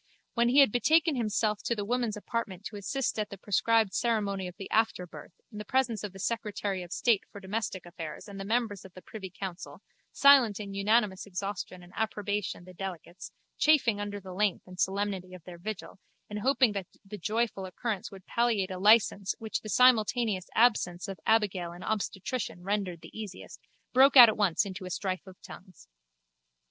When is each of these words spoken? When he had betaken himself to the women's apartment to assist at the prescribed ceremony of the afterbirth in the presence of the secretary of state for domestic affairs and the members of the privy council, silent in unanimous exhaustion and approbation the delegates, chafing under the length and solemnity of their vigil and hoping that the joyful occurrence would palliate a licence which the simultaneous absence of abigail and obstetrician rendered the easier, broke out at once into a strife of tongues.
When 0.33 0.49
he 0.49 0.61
had 0.61 0.71
betaken 0.71 1.15
himself 1.15 1.61
to 1.61 1.75
the 1.75 1.85
women's 1.85 2.17
apartment 2.17 2.65
to 2.65 2.75
assist 2.75 3.19
at 3.19 3.29
the 3.29 3.37
prescribed 3.37 3.93
ceremony 3.93 4.47
of 4.47 4.55
the 4.57 4.67
afterbirth 4.71 5.33
in 5.51 5.59
the 5.59 5.63
presence 5.63 6.03
of 6.03 6.11
the 6.11 6.17
secretary 6.17 6.81
of 6.81 6.91
state 6.91 7.21
for 7.31 7.39
domestic 7.39 7.85
affairs 7.85 8.27
and 8.27 8.39
the 8.39 8.43
members 8.43 8.83
of 8.83 8.95
the 8.95 9.03
privy 9.03 9.29
council, 9.29 9.83
silent 10.11 10.59
in 10.59 10.73
unanimous 10.73 11.27
exhaustion 11.27 11.83
and 11.83 11.93
approbation 11.95 12.63
the 12.63 12.73
delegates, 12.73 13.31
chafing 13.59 13.99
under 13.99 14.19
the 14.19 14.33
length 14.33 14.65
and 14.65 14.79
solemnity 14.79 15.35
of 15.35 15.43
their 15.43 15.59
vigil 15.59 15.99
and 16.31 16.39
hoping 16.39 16.71
that 16.71 16.87
the 17.05 17.19
joyful 17.19 17.67
occurrence 17.67 18.09
would 18.09 18.25
palliate 18.25 18.71
a 18.71 18.79
licence 18.79 19.35
which 19.37 19.61
the 19.61 19.69
simultaneous 19.69 20.49
absence 20.55 21.07
of 21.07 21.19
abigail 21.27 21.71
and 21.73 21.83
obstetrician 21.83 22.63
rendered 22.63 23.01
the 23.01 23.13
easier, 23.15 23.45
broke 23.93 24.17
out 24.17 24.29
at 24.29 24.35
once 24.37 24.65
into 24.65 24.83
a 24.85 24.89
strife 24.89 25.27
of 25.27 25.39
tongues. 25.43 25.87